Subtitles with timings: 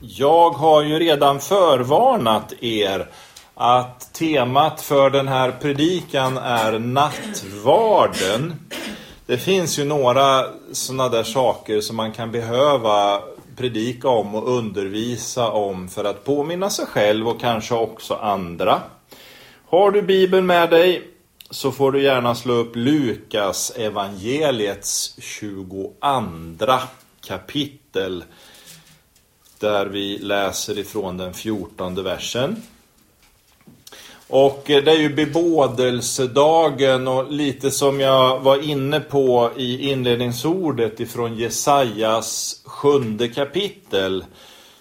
[0.00, 3.08] Jag har ju redan förvarnat er
[3.54, 8.54] att temat för den här predikan är nattvarden.
[9.26, 13.20] Det finns ju några sådana där saker som man kan behöva
[13.56, 18.80] predika om och undervisa om för att påminna sig själv och kanske också andra.
[19.68, 21.02] Har du Bibeln med dig
[21.50, 25.92] så får du gärna slå upp Lukas evangeliets 22
[27.26, 28.24] kapitel
[29.60, 32.62] där vi läser ifrån den 14 versen.
[34.28, 41.00] Och eh, det är ju bebådelsedagen och lite som jag var inne på i inledningsordet
[41.00, 44.24] ifrån Jesajas sjunde kapitel.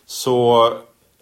[0.06, 0.74] Så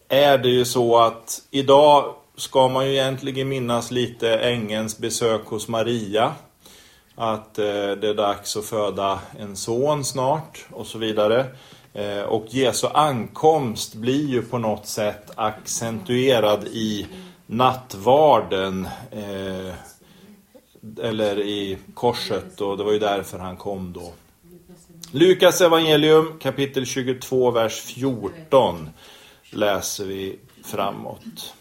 [0.10, 5.68] är det ju så att idag ska man ju egentligen minnas lite ängens besök hos
[5.68, 6.34] Maria.
[7.16, 7.66] Att eh,
[8.02, 11.46] det är dags att föda en son snart och så vidare.
[11.96, 17.08] Eh, och Jesu ankomst blir ju på något sätt accentuerad i
[17.46, 18.88] nattvarden.
[19.12, 19.74] Eh,
[21.02, 24.14] eller i korset och det var ju därför han kom då.
[25.12, 28.90] Lukas evangelium kapitel 22, vers 14
[29.50, 31.54] läser vi framåt.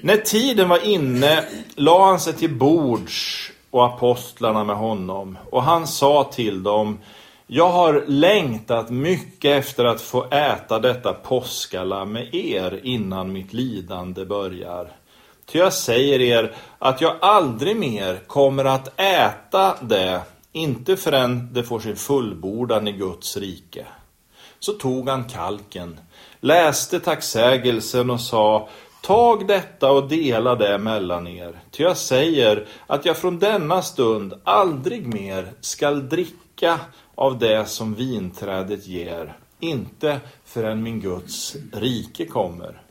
[0.00, 5.86] När tiden var inne la han sig till bords och apostlarna med honom och han
[5.86, 6.98] sa till dem
[7.46, 14.24] jag har längtat mycket efter att få äta detta påskalamm med er innan mitt lidande
[14.24, 14.88] börjar.
[15.46, 20.20] Ty jag säger er att jag aldrig mer kommer att äta det,
[20.52, 23.86] inte förrän det får sin fullbordan i Guds rike.
[24.58, 26.00] Så tog han kalken,
[26.40, 28.68] läste tacksägelsen och sa
[29.02, 34.34] Tag detta och dela det mellan er, ty jag säger att jag från denna stund
[34.44, 36.80] aldrig mer skall dricka
[37.14, 42.82] av det som vinträdet ger, inte förrän min Guds rike kommer.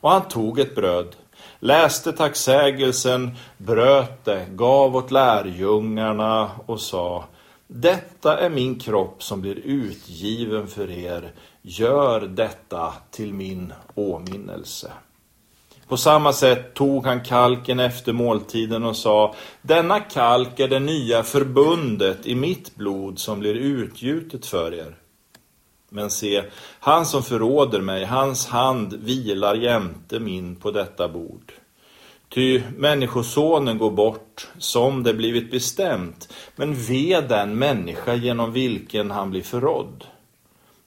[0.00, 1.16] Och han tog ett bröd,
[1.58, 7.24] läste tacksägelsen, bröt det, gav åt lärjungarna och sa
[7.66, 11.32] Detta är min kropp som blir utgiven för er.
[11.62, 14.92] Gör detta till min åminnelse.
[15.90, 21.22] På samma sätt tog han kalken efter måltiden och sa Denna kalk är det nya
[21.22, 24.96] förbundet i mitt blod som blir utgjutet för er.
[25.88, 26.42] Men se,
[26.80, 31.52] han som förråder mig, hans hand vilar jämte min på detta bord.
[32.28, 39.30] Ty Människosonen går bort som det blivit bestämt, men ve den människa genom vilken han
[39.30, 40.04] blir förrådd.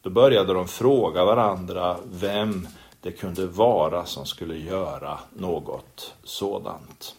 [0.01, 2.67] Då började de fråga varandra vem
[3.03, 7.15] det kunde vara som skulle göra något sådant.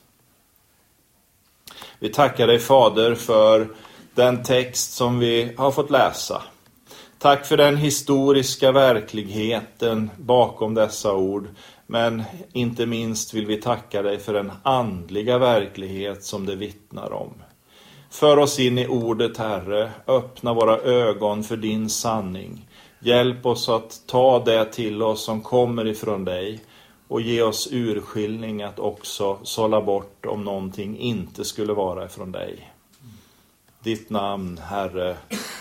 [1.98, 3.68] Vi tackar dig Fader för
[4.14, 6.42] den text som vi har fått läsa.
[7.18, 11.48] Tack för den historiska verkligheten bakom dessa ord.
[11.86, 12.22] Men
[12.52, 17.32] inte minst vill vi tacka dig för den andliga verklighet som det vittnar om.
[18.10, 22.68] För oss in i ordet Herre, öppna våra ögon för din sanning.
[23.04, 26.60] Hjälp oss att ta det till oss som kommer ifrån dig
[27.08, 32.72] och ge oss urskiljning att också sålla bort om någonting inte skulle vara ifrån dig.
[33.80, 35.16] Ditt namn, Herre,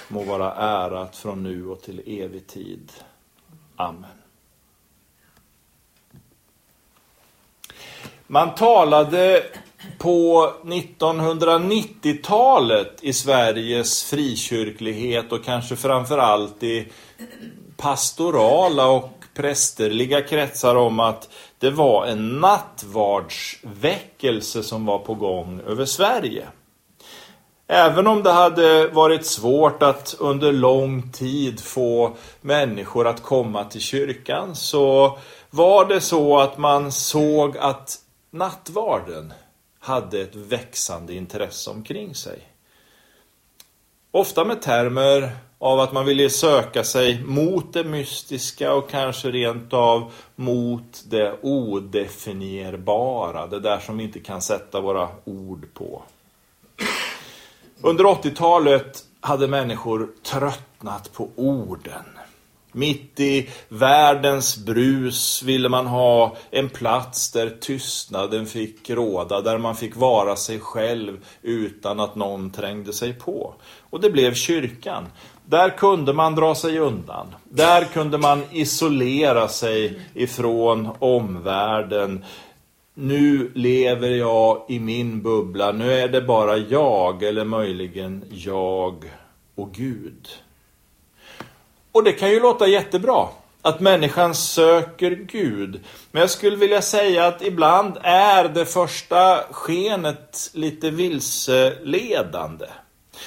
[0.07, 2.91] må vara ärat från nu och till evig tid.
[3.75, 4.05] Amen.
[8.27, 9.43] Man talade
[9.97, 16.87] på 1990-talet i Sveriges frikyrklighet och kanske framförallt i
[17.77, 21.29] pastorala och prästerliga kretsar om att
[21.59, 26.47] det var en nattvardsväckelse som var på gång över Sverige.
[27.67, 33.81] Även om det hade varit svårt att under lång tid få människor att komma till
[33.81, 35.17] kyrkan så
[35.49, 37.97] var det så att man såg att
[38.31, 39.33] nattvarden
[39.83, 42.39] hade ett växande intresse omkring sig.
[44.11, 49.73] Ofta med termer av att man ville söka sig mot det mystiska och kanske rent
[49.73, 56.03] av mot det odefinierbara, det där som vi inte kan sätta våra ord på.
[57.81, 62.05] Under 80-talet hade människor tröttnat på orden.
[62.75, 69.75] Mitt i världens brus ville man ha en plats där tystnaden fick råda, där man
[69.75, 73.53] fick vara sig själv utan att någon trängde sig på.
[73.89, 75.07] Och det blev kyrkan.
[75.45, 77.27] Där kunde man dra sig undan.
[77.49, 82.25] Där kunde man isolera sig ifrån omvärlden.
[82.93, 85.71] Nu lever jag i min bubbla.
[85.71, 89.11] Nu är det bara jag eller möjligen jag
[89.55, 90.27] och Gud.
[91.93, 93.27] Och det kan ju låta jättebra
[93.61, 95.83] att människan söker Gud.
[96.11, 102.65] Men jag skulle vilja säga att ibland är det första skenet lite vilseledande.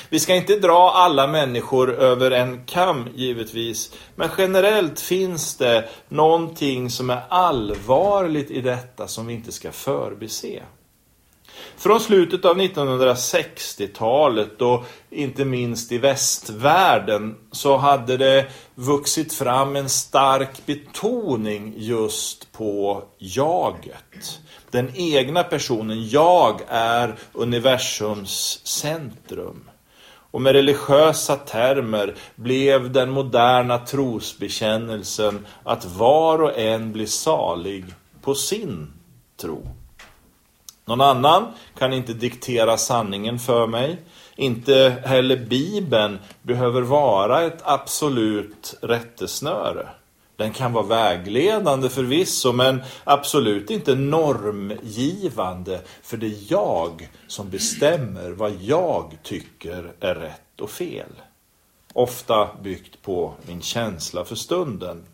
[0.09, 6.91] Vi ska inte dra alla människor över en kam givetvis, men generellt finns det någonting
[6.91, 10.63] som är allvarligt i detta som vi inte ska förbise.
[11.77, 19.89] Från slutet av 1960-talet och inte minst i västvärlden så hade det vuxit fram en
[19.89, 24.41] stark betoning just på jaget.
[24.71, 29.71] Den egna personen, jag är universums centrum.
[30.31, 37.85] Och med religiösa termer blev den moderna trosbekännelsen att var och en blir salig
[38.23, 38.93] på sin
[39.41, 39.67] tro.
[40.89, 41.47] Någon annan
[41.79, 43.99] kan inte diktera sanningen för mig.
[44.37, 49.89] Inte heller Bibeln behöver vara ett absolut rättesnöre.
[50.37, 55.81] Den kan vara vägledande förvisso, men absolut inte normgivande.
[56.03, 61.13] För det är jag som bestämmer vad jag tycker är rätt och fel.
[61.93, 65.05] Ofta byggt på min känsla för stunden.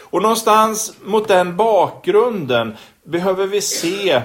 [0.00, 4.22] Och någonstans mot den bakgrunden behöver vi se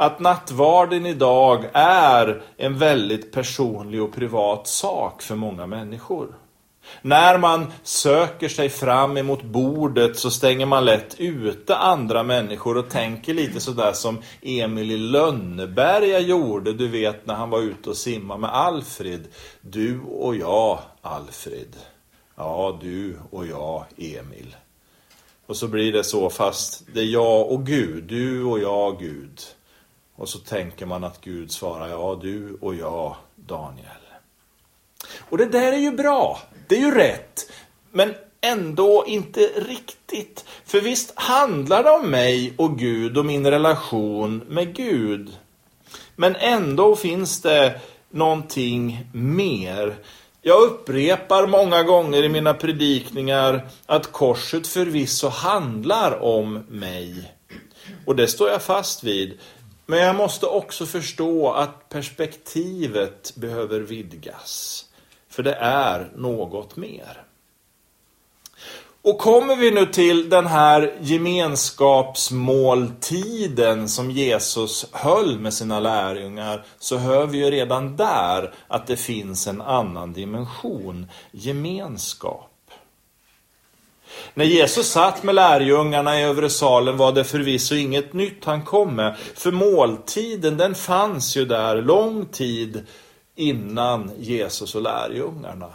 [0.00, 6.34] att nattvarden idag är en väldigt personlig och privat sak för många människor.
[7.02, 12.88] När man söker sig fram emot bordet så stänger man lätt ute andra människor och
[12.88, 17.96] tänker lite sådär som Emil i Lönneberga gjorde, du vet när han var ute och
[17.96, 19.24] simmade med Alfred.
[19.60, 21.76] Du och jag, Alfred.
[22.36, 24.56] Ja, du och jag, Emil.
[25.46, 29.40] Och så blir det så fast det är jag och Gud, du och jag, Gud.
[30.20, 33.86] Och så tänker man att Gud svarar, ja du och jag, Daniel.
[35.18, 37.52] Och det där är ju bra, det är ju rätt.
[37.90, 40.44] Men ändå inte riktigt.
[40.64, 45.36] För visst handlar det om mig och Gud och min relation med Gud.
[46.16, 47.80] Men ändå finns det
[48.10, 49.96] någonting mer.
[50.42, 57.32] Jag upprepar många gånger i mina predikningar att korset förvisso handlar om mig.
[58.06, 59.38] Och det står jag fast vid.
[59.90, 64.84] Men jag måste också förstå att perspektivet behöver vidgas.
[65.28, 67.22] För det är något mer.
[69.02, 76.96] Och kommer vi nu till den här gemenskapsmåltiden som Jesus höll med sina lärjungar så
[76.96, 82.49] hör vi ju redan där att det finns en annan dimension, gemenskap.
[84.34, 88.96] När Jesus satt med lärjungarna i övre salen var det förvisso inget nytt han kom
[88.96, 89.16] med.
[89.34, 92.86] För måltiden den fanns ju där lång tid
[93.36, 95.70] innan Jesus och lärjungarna.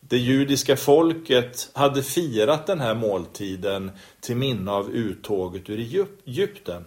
[0.00, 3.90] Det judiska folket hade firat den här måltiden
[4.20, 6.84] till minne av uttåget ur Egypten.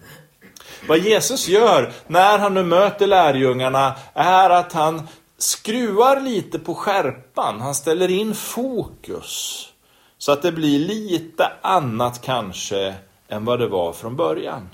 [0.88, 5.07] Vad Jesus gör när han nu möter lärjungarna är att han
[5.38, 7.61] skruvar lite på skärpan.
[7.61, 9.67] Han ställer in fokus.
[10.17, 12.95] Så att det blir lite annat kanske
[13.27, 14.69] än vad det var från början.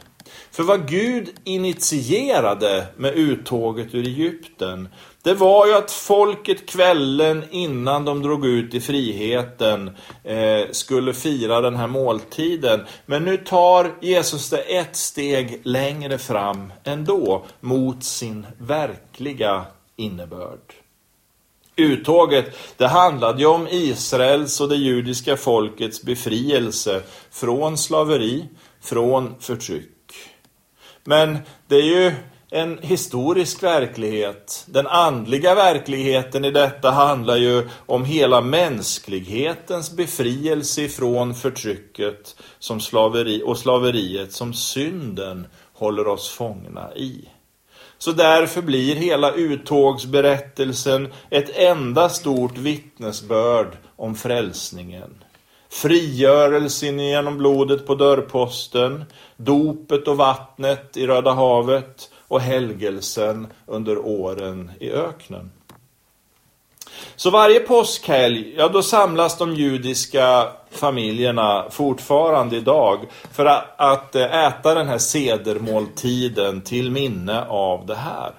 [0.51, 4.89] För vad Gud initierade med uttåget ur Egypten,
[5.21, 9.91] det var ju att folket kvällen innan de drog ut i friheten
[10.23, 12.81] eh, skulle fira den här måltiden.
[13.05, 20.82] Men nu tar Jesus det ett steg längre fram ändå mot sin verkliga innebörd.
[21.75, 27.01] Uttåget, det handlade ju om Israels och det judiska folkets befrielse
[27.31, 28.45] från slaveri,
[28.81, 29.89] från förtryck.
[31.03, 31.37] Men
[31.67, 32.11] det är ju
[32.49, 34.65] en historisk verklighet.
[34.67, 43.41] Den andliga verkligheten i detta handlar ju om hela mänsklighetens befrielse från förtrycket som slaveri
[43.45, 47.29] och slaveriet som synden håller oss fångna i.
[48.03, 55.09] Så därför blir hela uttågsberättelsen ett enda stort vittnesbörd om frälsningen.
[55.69, 59.03] Frigörelsen genom blodet på dörrposten,
[59.37, 65.51] dopet och vattnet i Röda havet och helgelsen under åren i öknen.
[67.15, 72.99] Så varje påskhelg, ja då samlas de judiska familjerna fortfarande idag
[73.31, 78.31] för att, att äta den här sedermåltiden till minne av det här.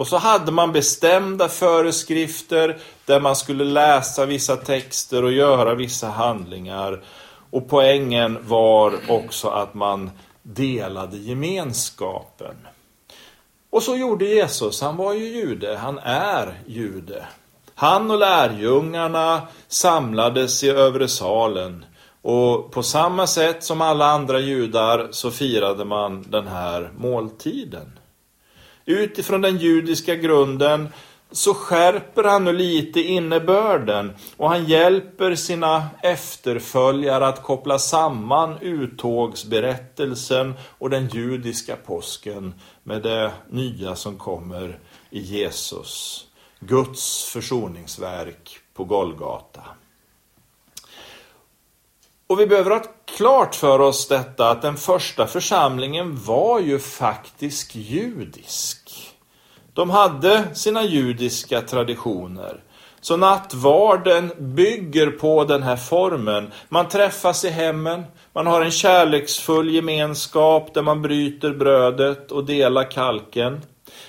[0.00, 6.08] Och så hade man bestämda föreskrifter där man skulle läsa vissa texter och göra vissa
[6.08, 7.02] handlingar.
[7.50, 10.10] Och poängen var också att man
[10.42, 12.54] delade gemenskapen.
[13.70, 17.26] Och så gjorde Jesus, han var ju jude, han är jude.
[17.80, 21.84] Han och lärjungarna samlades i övre salen
[22.22, 27.98] och på samma sätt som alla andra judar så firade man den här måltiden.
[28.84, 30.88] Utifrån den judiska grunden
[31.30, 40.54] så skärper han nu lite innebörden och han hjälper sina efterföljare att koppla samman uttågsberättelsen
[40.78, 44.78] och den judiska påsken med det nya som kommer
[45.10, 46.26] i Jesus.
[46.60, 49.62] Guds försoningsverk på Golgata.
[52.26, 52.82] Och vi behöver ha
[53.16, 58.90] klart för oss detta att den första församlingen var ju faktiskt judisk.
[59.72, 62.62] De hade sina judiska traditioner.
[63.00, 66.50] Så nattvarden bygger på den här formen.
[66.68, 72.90] Man träffas i hemmen, man har en kärleksfull gemenskap där man bryter brödet och delar
[72.90, 73.60] kalken.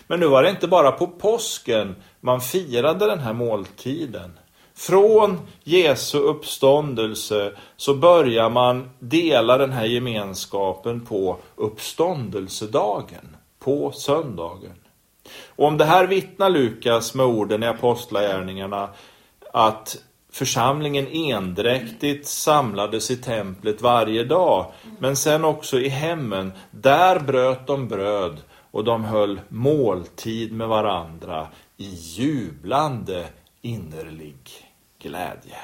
[0.08, 4.32] Men nu var det inte bara på påsken man firade den här måltiden.
[4.76, 14.76] Från Jesu uppståndelse så börjar man dela den här gemenskapen på uppståndelsedagen, på söndagen.
[15.46, 18.90] Och om det här vittnar Lukas med orden i Apostlagärningarna
[19.54, 19.98] att
[20.32, 24.66] församlingen endräktigt samlades i templet varje dag,
[25.00, 26.52] men sen också i hemmen.
[26.72, 31.48] Där bröt de bröd och de höll måltid med varandra
[31.78, 33.26] i jublande
[33.62, 34.38] innerlig
[35.00, 35.58] glädje.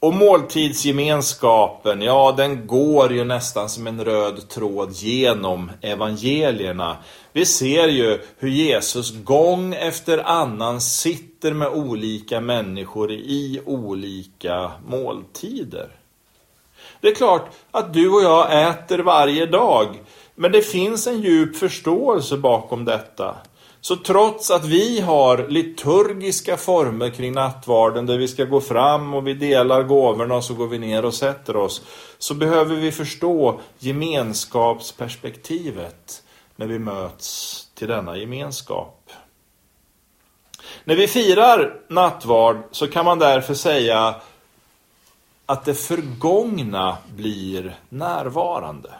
[0.00, 6.96] Och måltidsgemenskapen, ja den går ju nästan som en röd tråd genom evangelierna.
[7.32, 15.88] Vi ser ju hur Jesus gång efter annan sitter med olika människor i olika måltider.
[17.00, 19.98] Det är klart att du och jag äter varje dag,
[20.40, 23.36] men det finns en djup förståelse bakom detta.
[23.80, 29.26] Så trots att vi har liturgiska former kring nattvarden där vi ska gå fram och
[29.26, 31.82] vi delar gåvorna och så går vi ner och sätter oss.
[32.18, 36.22] Så behöver vi förstå gemenskapsperspektivet
[36.56, 39.10] när vi möts till denna gemenskap.
[40.84, 44.14] När vi firar nattvard så kan man därför säga
[45.46, 48.90] att det förgångna blir närvarande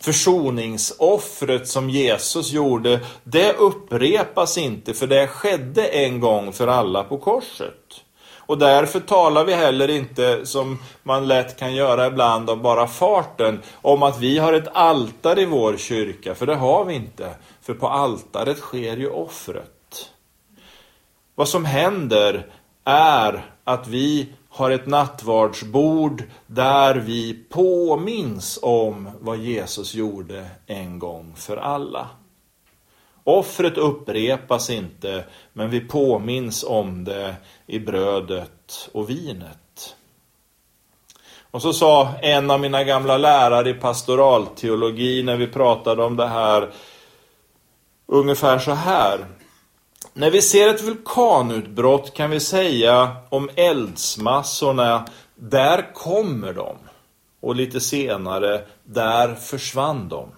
[0.00, 7.18] försoningsoffret som Jesus gjorde, det upprepas inte för det skedde en gång för alla på
[7.18, 8.04] korset.
[8.48, 13.62] Och därför talar vi heller inte, som man lätt kan göra ibland av bara farten,
[13.74, 17.34] om att vi har ett altare i vår kyrka, för det har vi inte.
[17.62, 20.10] För på altaret sker ju offret.
[21.34, 22.46] Vad som händer
[22.88, 31.34] är att vi har ett nattvardsbord där vi påminns om vad Jesus gjorde en gång
[31.36, 32.08] för alla.
[33.24, 39.96] Offret upprepas inte, men vi påminns om det i brödet och vinet.
[41.50, 46.26] Och så sa en av mina gamla lärare i pastoralteologi när vi pratade om det
[46.26, 46.70] här
[48.06, 49.26] ungefär så här.
[50.18, 56.76] När vi ser ett vulkanutbrott kan vi säga om eldsmassorna, där kommer de.
[57.40, 60.28] Och lite senare, där försvann de.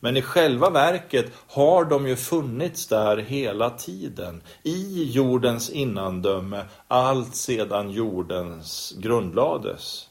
[0.00, 7.34] Men i själva verket har de ju funnits där hela tiden, i jordens innandöme, allt
[7.34, 10.08] sedan jordens grundlades.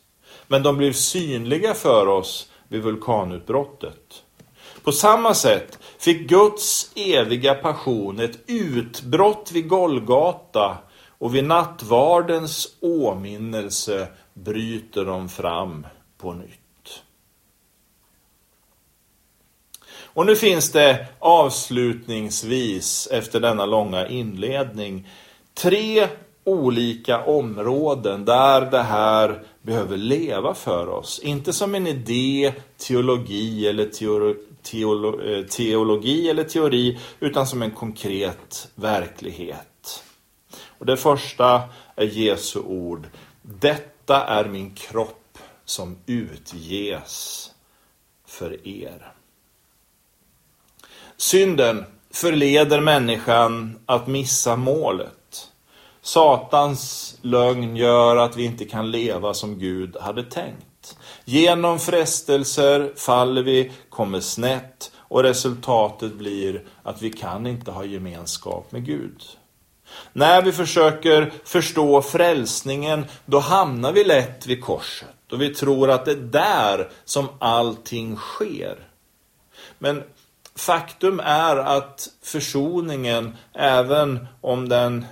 [0.47, 4.22] Men de blev synliga för oss vid vulkanutbrottet.
[4.83, 10.77] På samma sätt fick Guds eviga passion ett utbrott vid Golgata
[11.17, 15.87] och vid nattvardens åminnelse bryter de fram
[16.17, 16.59] på nytt.
[20.15, 25.07] Och nu finns det avslutningsvis, efter denna långa inledning,
[25.53, 26.07] tre
[26.43, 31.19] olika områden där det här behöver leva för oss.
[31.23, 33.85] Inte som en idé, teologi eller
[34.63, 40.03] teolo eh, teologi eller teori utan som en konkret verklighet.
[40.77, 41.61] Och Det första
[41.95, 43.07] är Jesu ord.
[43.41, 47.51] Detta är min kropp som utges
[48.25, 49.13] för er.
[51.17, 55.51] Synden förleder människan att missa målet.
[56.01, 60.72] Satans lögn gör att vi inte kan leva som Gud hade tänkt.
[61.25, 68.71] Genom frestelser faller vi, kommer snett och resultatet blir att vi kan inte ha gemenskap
[68.71, 69.23] med Gud.
[70.13, 76.05] När vi försöker förstå frälsningen, då hamnar vi lätt vid korset och vi tror att
[76.05, 78.87] det är där som allting sker.
[79.79, 80.03] Men
[80.55, 85.05] faktum är att försoningen, även om den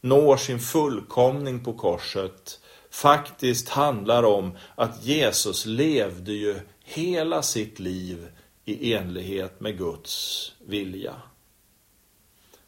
[0.00, 2.60] når sin fullkomning på korset,
[2.94, 8.28] faktiskt handlar om att Jesus levde ju hela sitt liv
[8.64, 11.14] i enlighet med Guds vilja.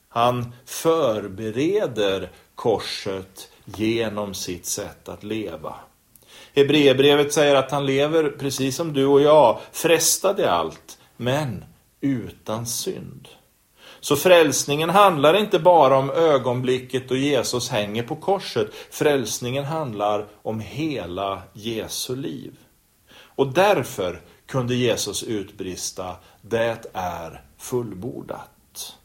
[0.09, 5.75] Han förbereder korset genom sitt sätt att leva.
[6.55, 11.65] Hebreerbrevet säger att han lever precis som du och jag, frestad i allt, men
[12.01, 13.29] utan synd.
[14.07, 18.69] Så frälsningen handlar inte bara om ögonblicket då Jesus hänger på korset.
[18.91, 22.53] Frälsningen handlar om hela Jesu liv.
[23.17, 28.97] Och därför kunde Jesus utbrista, det är fullbordat.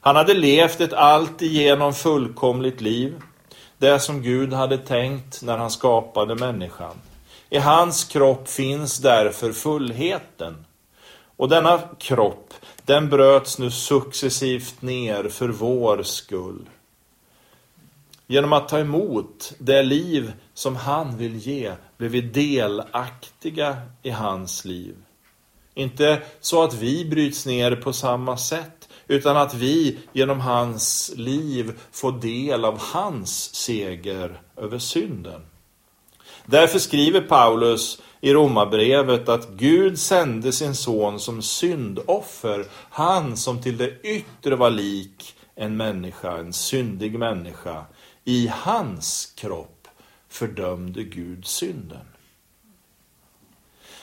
[0.00, 3.14] Han hade levt ett alltigenom fullkomligt liv.
[3.78, 6.96] Det som Gud hade tänkt när han skapade människan.
[7.50, 10.64] I hans kropp finns därför fullheten.
[11.36, 12.54] Och denna kropp,
[12.86, 16.68] den bröts nu successivt ner för vår skull.
[18.26, 24.64] Genom att ta emot det liv som han vill ge blev vi delaktiga i hans
[24.64, 24.96] liv.
[25.74, 31.78] Inte så att vi bryts ner på samma sätt, utan att vi genom hans liv
[31.92, 35.42] får del av hans seger över synden.
[36.46, 43.76] Därför skriver Paulus i Romarbrevet att Gud sände sin son som syndoffer, han som till
[43.76, 47.84] det yttre var lik en människa, en syndig människa.
[48.24, 49.88] I hans kropp
[50.28, 52.06] fördömde Gud synden.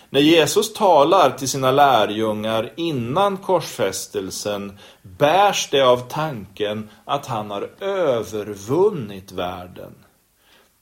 [0.09, 7.69] När Jesus talar till sina lärjungar innan korsfästelsen bärs det av tanken att han har
[7.79, 9.95] övervunnit världen.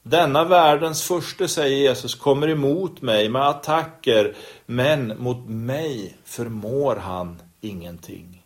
[0.04, 7.42] Denna världens första, säger Jesus, kommer emot mig med attacker, men mot mig förmår han
[7.62, 8.44] ingenting.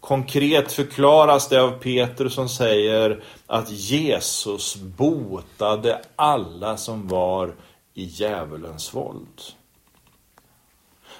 [0.00, 7.54] Konkret förklaras det av Petrus som säger att Jesus botade alla som var
[7.94, 9.40] i djävulens våld.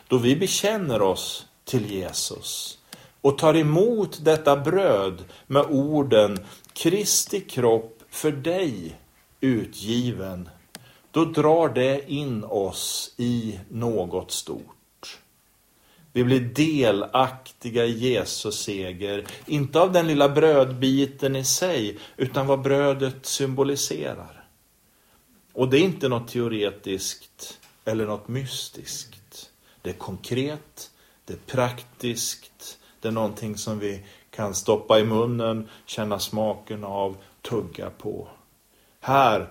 [0.08, 2.78] Då vi bekänner oss till Jesus
[3.20, 8.96] och tar emot detta bröd med orden Kristi kropp för dig
[9.44, 10.48] utgiven,
[11.10, 15.18] då drar det in oss i något stort.
[16.12, 22.62] Vi blir delaktiga i Jesus seger, inte av den lilla brödbiten i sig, utan vad
[22.62, 24.44] brödet symboliserar.
[25.52, 29.50] Och det är inte något teoretiskt eller något mystiskt.
[29.82, 30.90] Det är konkret,
[31.24, 37.16] det är praktiskt, det är någonting som vi kan stoppa i munnen, känna smaken av,
[37.42, 38.28] tugga på.
[39.06, 39.48] Här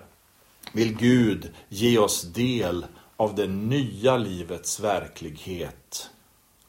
[0.72, 2.86] vill Gud ge oss del
[3.16, 6.10] av det nya livets verklighet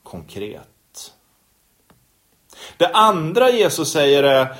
[0.04, 1.14] konkret.
[2.78, 4.56] Det andra Jesus säger är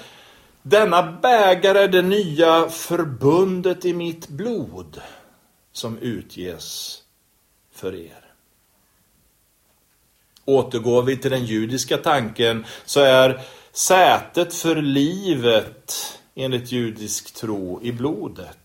[0.62, 5.02] denna bägare är det nya förbundet i mitt blod
[5.72, 6.98] som utges
[7.72, 8.34] för er.
[10.46, 15.94] Återgår vi till den judiska tanken så är sätet för livet
[16.36, 18.58] enligt judisk tro i blodet.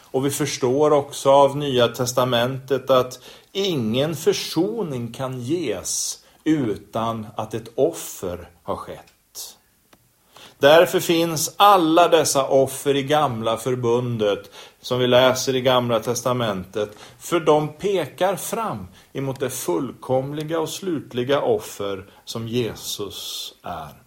[0.00, 3.20] Och vi förstår också av Nya Testamentet att
[3.52, 9.14] ingen försoning kan ges utan att ett offer har skett.
[10.58, 14.50] Därför finns alla dessa offer i gamla förbundet
[14.80, 16.96] som vi läser i gamla testamentet.
[17.18, 24.03] För de pekar fram emot det fullkomliga och slutliga offer som Jesus är.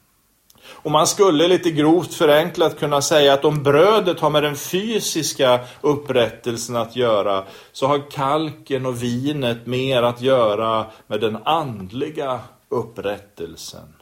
[0.69, 5.59] Och man skulle lite grovt förenklat kunna säga att om brödet har med den fysiska
[5.81, 13.93] upprättelsen att göra så har kalken och vinet mer att göra med den andliga upprättelsen.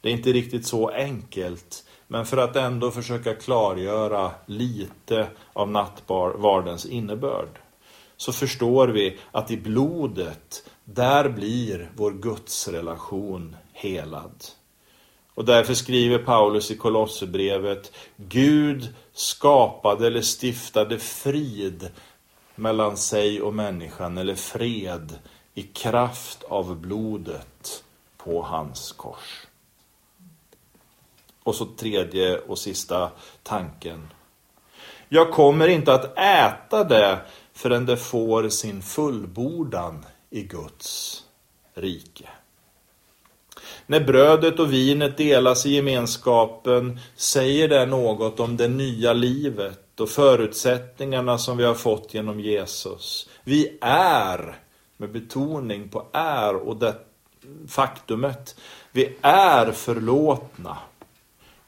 [0.00, 6.86] Det är inte riktigt så enkelt, men för att ändå försöka klargöra lite av nattvardens
[6.86, 7.58] innebörd
[8.16, 14.44] så förstår vi att i blodet, där blir vår gudsrelation helad.
[15.40, 21.90] Och därför skriver Paulus i Kolosserbrevet Gud skapade eller stiftade frid
[22.54, 25.18] mellan sig och människan, eller fred,
[25.54, 27.84] i kraft av blodet
[28.16, 29.46] på hans kors.
[31.42, 33.10] Och så tredje och sista
[33.42, 34.10] tanken.
[35.08, 37.20] Jag kommer inte att äta det
[37.52, 41.24] förrän det får sin fullbordan i Guds
[41.74, 42.28] rike.
[43.90, 50.08] När brödet och vinet delas i gemenskapen säger det något om det nya livet och
[50.08, 53.28] förutsättningarna som vi har fått genom Jesus.
[53.44, 54.58] Vi är,
[54.96, 56.94] med betoning på är, och det
[57.68, 58.56] faktumet.
[58.92, 60.78] Vi är förlåtna.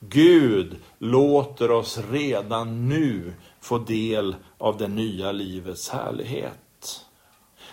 [0.01, 7.01] Gud låter oss redan nu få del av det nya livets härlighet.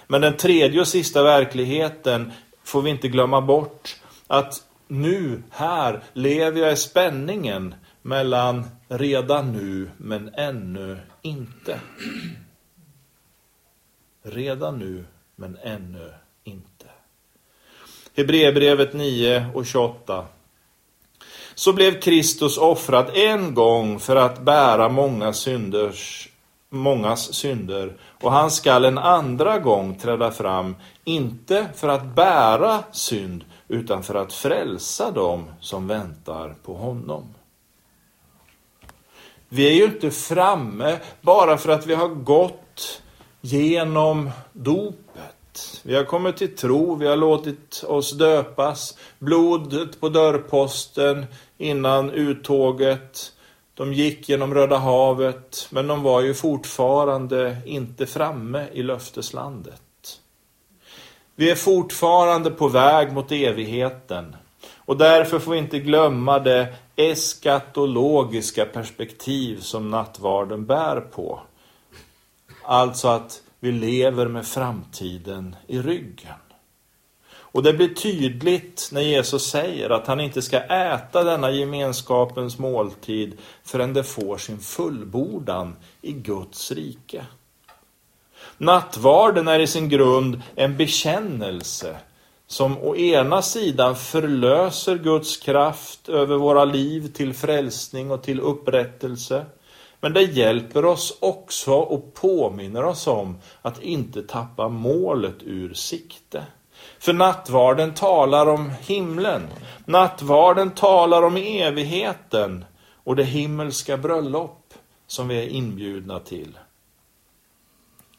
[0.08, 2.32] Men den tredje och sista verkligheten
[2.64, 3.99] får vi inte glömma bort.
[4.32, 11.80] Att nu, här, lever jag i spänningen mellan redan nu men ännu inte.
[14.24, 16.14] Redan nu men ännu
[16.44, 16.86] inte.
[18.16, 20.26] Hebreerbrevet 9 och 28.
[21.56, 26.30] Så blev Kristus offrad en gång för att bära många synders,
[26.70, 33.46] mångas synder och han skall en andra gång träda fram, inte för att bära synd
[33.70, 37.34] utan för att frälsa dem som väntar på honom.
[39.50, 43.02] Vi är ju inte framme bara för att vi har gått
[43.42, 45.82] genom dopet.
[45.84, 51.26] Vi har kommit till tro, vi har låtit oss döpas, blodet på dörrposten
[51.58, 53.34] innan uttåget.
[53.74, 59.82] De gick genom Röda havet, men de var ju fortfarande inte framme i löfteslandet.
[61.40, 64.36] Vi är fortfarande på väg mot evigheten.
[64.78, 71.40] Och därför får vi inte glömma det eskatologiska perspektiv som nattvarden bär på.
[72.64, 76.40] Alltså att vi lever med framtiden i ryggen.
[77.32, 83.38] Och det blir tydligt när Jesus säger att han inte ska äta denna gemenskapens måltid
[83.64, 87.26] förrän det får sin fullbordan i Guds rike.
[88.62, 91.96] Nattvarden är i sin grund en bekännelse
[92.48, 99.46] som å ena sidan förlöser Guds kraft över våra liv till frälsning och till upprättelse.
[100.02, 106.44] Men det hjälper oss också och påminner oss om att inte tappa målet ur sikte.
[107.00, 109.48] För nattvarden talar om himlen.
[109.86, 112.66] Nattvarden talar om evigheten
[113.04, 114.74] och det himmelska bröllop
[115.08, 116.58] som vi är inbjudna till.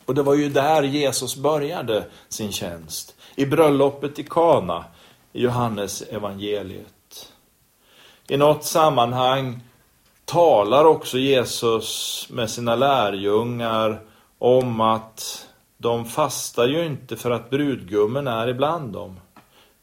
[0.07, 3.15] Och det var ju där Jesus började sin tjänst.
[3.35, 4.85] I bröllopet i Kana,
[5.33, 7.33] i Johannes evangeliet.
[8.29, 9.61] I något sammanhang
[10.25, 14.01] talar också Jesus med sina lärjungar
[14.39, 15.47] om att
[15.79, 19.21] de fastar ju inte för att brudgummen är ibland dem.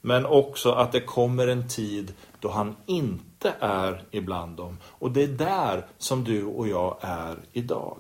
[0.02, 4.78] Men också att det kommer en tid då han inte är ibland dem.
[4.84, 7.98] Och det är där som du och jag är idag.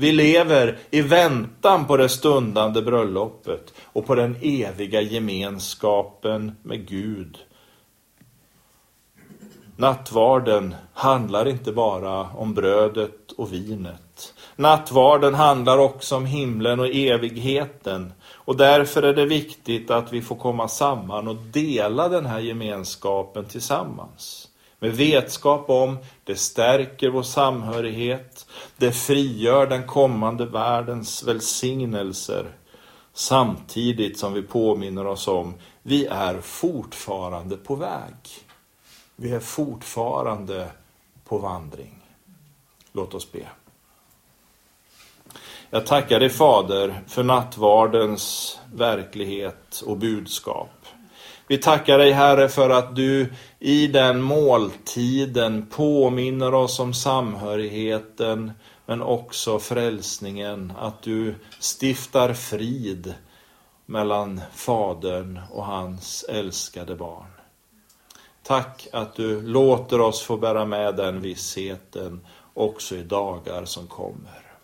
[0.00, 7.38] Vi lever i väntan på det stundande bröllopet och på den eviga gemenskapen med Gud.
[9.76, 14.34] Nattvarden handlar inte bara om brödet och vinet.
[14.56, 18.12] Nattvarden handlar också om himlen och evigheten.
[18.32, 23.44] Och därför är det viktigt att vi får komma samman och dela den här gemenskapen
[23.44, 24.47] tillsammans
[24.78, 32.52] med vetskap om det stärker vår samhörighet, det frigör den kommande världens välsignelser
[33.12, 38.14] samtidigt som vi påminner oss om vi är fortfarande på väg.
[39.16, 40.70] Vi är fortfarande
[41.24, 42.02] på vandring.
[42.92, 43.46] Låt oss be.
[45.70, 50.77] Jag tackar dig Fader för nattvardens verklighet och budskap.
[51.48, 58.52] Vi tackar dig Herre för att du i den måltiden påminner oss om samhörigheten
[58.86, 60.72] men också frälsningen.
[60.78, 63.14] Att du stiftar frid
[63.86, 67.30] mellan Fadern och hans älskade barn.
[68.42, 74.56] Tack att du låter oss få bära med den vissheten också i dagar som kommer.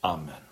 [0.00, 0.51] Amen.